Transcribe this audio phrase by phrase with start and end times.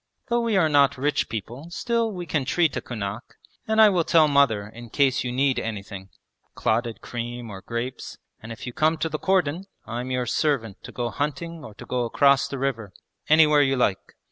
[0.29, 3.35] Though we are not rich people still we can treat a kunak,
[3.67, 6.09] and I will tell mother in case you need anything
[6.55, 10.91] clotted cream or grapes and if you come to the cordon I'm your servant to
[10.91, 12.93] go hunting or to go across the river,
[13.29, 14.15] anywhere you like!